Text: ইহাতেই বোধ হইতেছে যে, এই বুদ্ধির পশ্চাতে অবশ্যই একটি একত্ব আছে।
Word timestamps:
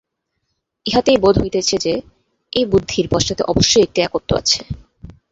ইহাতেই 0.85 1.17
বোধ 1.17 1.35
হইতেছে 1.39 1.75
যে, 1.77 1.93
এই 2.53 2.65
বুদ্ধির 2.65 3.05
পশ্চাতে 3.09 3.43
অবশ্যই 3.43 3.83
একটি 3.83 3.99
একত্ব 4.01 4.29
আছে। 4.35 4.59